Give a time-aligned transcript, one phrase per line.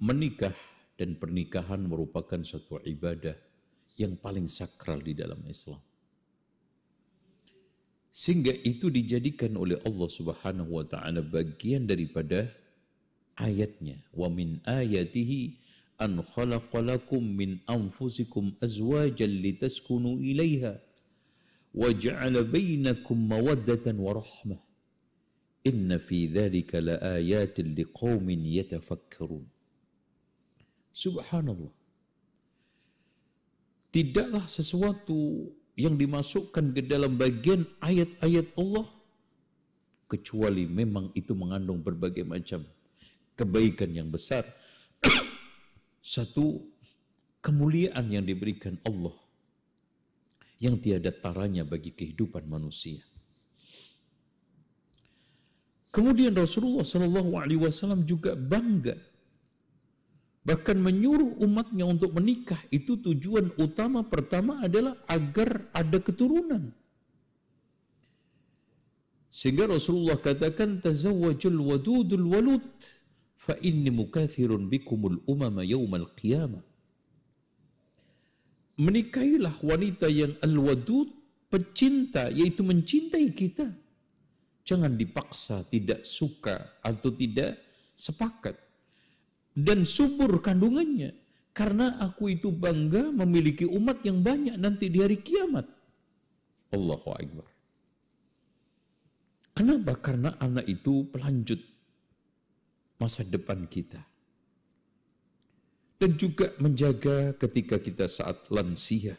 [0.00, 0.54] menikah
[0.96, 3.36] dan pernikahan merupakan suatu ibadah
[3.96, 5.80] yang paling sakral di dalam Islam.
[8.16, 12.48] Sehingga itu dijadikan oleh Allah Subhanahu wa taala bagian daripada
[13.36, 14.00] ayatnya.
[14.16, 15.60] Wa min ayatihi
[16.00, 20.80] an khalaqalakum min anfusikum azwajan litaskunu ilaiha
[21.76, 24.60] wa ja'ala bainakum mawaddatan wa rahmah.
[25.68, 29.55] Inna fi dhalika la ayatin liqaumin yatafakkarun.
[30.96, 31.72] Subhanallah.
[33.92, 38.88] Tidaklah sesuatu yang dimasukkan ke dalam bagian ayat-ayat Allah
[40.08, 42.64] kecuali memang itu mengandung berbagai macam
[43.36, 44.48] kebaikan yang besar
[46.00, 46.64] satu
[47.44, 49.12] kemuliaan yang diberikan Allah
[50.56, 53.04] yang tiada taranya bagi kehidupan manusia.
[55.92, 58.96] Kemudian Rasulullah Shallallahu Alaihi Wasallam juga bangga
[60.46, 66.70] Bahkan menyuruh umatnya untuk menikah itu tujuan utama pertama adalah agar ada keturunan.
[69.26, 72.62] Sehingga Rasulullah katakan tazawwajul wadudul walud
[73.34, 76.62] fa inni mukathirun bikumul umama yaumal qiyamah.
[78.78, 81.10] Menikahilah wanita yang al-wadud
[81.50, 83.66] pecinta yaitu mencintai kita.
[84.62, 87.58] Jangan dipaksa tidak suka atau tidak
[87.98, 88.65] sepakat
[89.56, 91.16] dan subur kandungannya.
[91.56, 95.64] Karena aku itu bangga memiliki umat yang banyak nanti di hari kiamat.
[96.76, 97.48] Allahu Akbar.
[99.56, 99.96] Kenapa?
[99.96, 101.56] Karena anak itu pelanjut
[103.00, 104.04] masa depan kita.
[105.96, 109.16] Dan juga menjaga ketika kita saat lansia.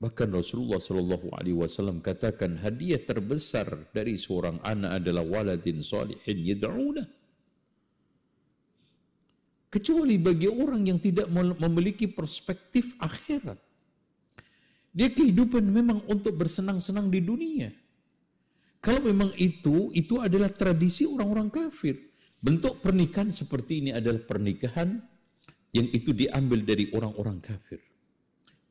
[0.00, 7.04] Bahkan Rasulullah Shallallahu Alaihi Wasallam katakan hadiah terbesar dari seorang anak adalah waladin salihin yad'una
[9.76, 11.28] kecuali bagi orang yang tidak
[11.60, 13.60] memiliki perspektif akhirat.
[14.96, 17.68] Dia kehidupan memang untuk bersenang-senang di dunia.
[18.80, 22.08] Kalau memang itu, itu adalah tradisi orang-orang kafir.
[22.40, 24.96] Bentuk pernikahan seperti ini adalah pernikahan
[25.76, 27.84] yang itu diambil dari orang-orang kafir.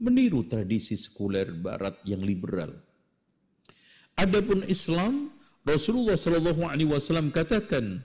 [0.02, 2.74] Meniru tradisi sekuler barat yang liberal.
[4.18, 5.30] Adapun Islam,
[5.62, 8.02] Rasulullah Shallallahu Alaihi Wasallam katakan,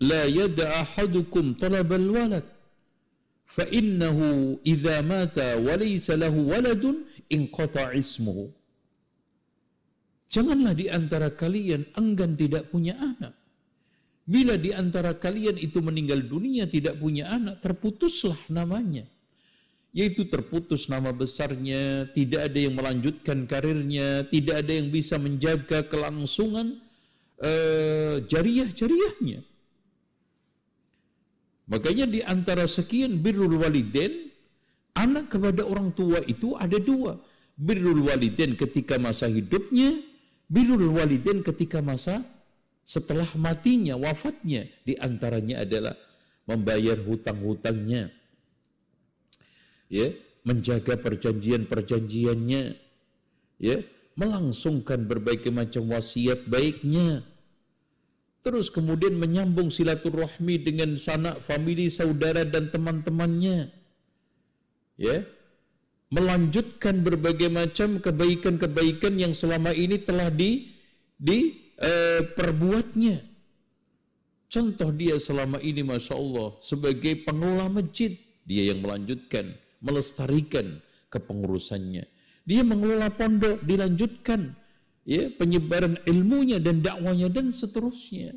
[0.00, 2.46] لا يدع أحدكم طلب الولد
[3.46, 4.18] فإنه
[4.66, 6.84] إذا مات وليس له ولد
[7.32, 8.38] انقطع اسمه
[10.34, 13.38] Janganlah di antara kalian enggan tidak punya anak.
[14.26, 19.06] Bila di antara kalian itu meninggal dunia tidak punya anak, terputuslah namanya.
[19.94, 26.82] Yaitu terputus nama besarnya, tidak ada yang melanjutkan karirnya, tidak ada yang bisa menjaga kelangsungan
[27.38, 29.53] uh, jariah-jariahnya.
[31.64, 34.28] Makanya di antara sekian birrul waliden,
[34.92, 37.16] anak kepada orang tua itu ada dua.
[37.56, 39.96] Birrul waliden ketika masa hidupnya,
[40.50, 42.20] birrul waliden ketika masa
[42.84, 44.68] setelah matinya, wafatnya.
[44.84, 45.96] Di antaranya adalah
[46.44, 48.12] membayar hutang-hutangnya.
[49.88, 50.12] Ya,
[50.44, 52.62] menjaga perjanjian-perjanjiannya.
[53.56, 53.76] Ya,
[54.20, 57.24] melangsungkan berbagai macam wasiat baiknya
[58.44, 63.72] terus kemudian menyambung silaturahmi dengan sanak famili saudara dan teman-temannya.
[65.00, 65.24] Ya.
[66.12, 70.76] Melanjutkan berbagai macam kebaikan-kebaikan yang selama ini telah di
[71.16, 72.22] di eh,
[74.46, 78.14] contoh dia selama ini masya Allah sebagai pengelola masjid.
[78.44, 82.04] Dia yang melanjutkan melestarikan kepengurusannya.
[82.44, 84.52] Dia mengelola pondok dilanjutkan
[85.04, 88.34] ya penyebaran ilmunya dan dakwanya dan seterusnya.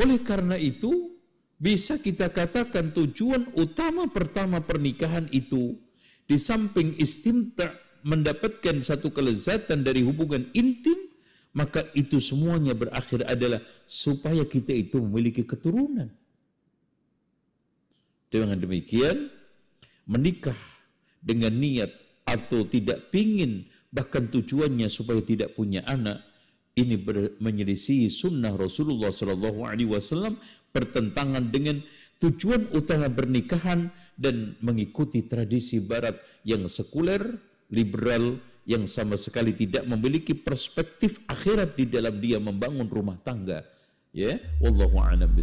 [0.00, 1.12] Oleh karena itu,
[1.60, 5.76] bisa kita katakan tujuan utama pertama pernikahan itu
[6.24, 10.96] di samping istimta mendapatkan satu kelezatan dari hubungan intim,
[11.52, 16.08] maka itu semuanya berakhir adalah supaya kita itu memiliki keturunan.
[18.32, 19.28] Dengan demikian,
[20.08, 20.56] menikah
[21.20, 21.92] dengan niat
[22.24, 26.22] atau tidak pingin bahkan tujuannya supaya tidak punya anak
[26.78, 26.96] ini
[27.42, 30.38] menyelisih sunnah Rasulullah Shallallahu Alaihi Wasallam
[30.70, 31.82] pertentangan dengan
[32.22, 36.16] tujuan utama pernikahan dan mengikuti tradisi Barat
[36.46, 37.40] yang sekuler,
[37.74, 38.38] liberal,
[38.68, 43.66] yang sama sekali tidak memiliki perspektif akhirat di dalam dia membangun rumah tangga.
[44.14, 45.34] Ya, wallahu a'lam.